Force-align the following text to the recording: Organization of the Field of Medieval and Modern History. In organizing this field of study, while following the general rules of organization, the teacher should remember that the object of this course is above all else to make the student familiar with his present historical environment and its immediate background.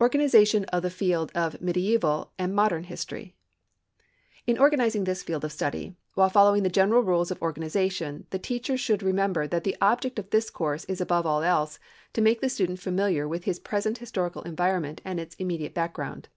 Organization 0.00 0.64
of 0.72 0.82
the 0.82 0.88
Field 0.88 1.30
of 1.34 1.60
Medieval 1.60 2.32
and 2.38 2.54
Modern 2.54 2.84
History. 2.84 3.36
In 4.46 4.56
organizing 4.56 5.04
this 5.04 5.22
field 5.22 5.44
of 5.44 5.52
study, 5.52 5.94
while 6.14 6.30
following 6.30 6.62
the 6.62 6.70
general 6.70 7.02
rules 7.02 7.30
of 7.30 7.42
organization, 7.42 8.26
the 8.30 8.38
teacher 8.38 8.78
should 8.78 9.02
remember 9.02 9.46
that 9.46 9.64
the 9.64 9.76
object 9.82 10.18
of 10.18 10.30
this 10.30 10.48
course 10.48 10.86
is 10.86 11.02
above 11.02 11.26
all 11.26 11.42
else 11.42 11.78
to 12.14 12.22
make 12.22 12.40
the 12.40 12.48
student 12.48 12.80
familiar 12.80 13.28
with 13.28 13.44
his 13.44 13.58
present 13.58 13.98
historical 13.98 14.40
environment 14.44 15.02
and 15.04 15.20
its 15.20 15.34
immediate 15.34 15.74
background. 15.74 16.30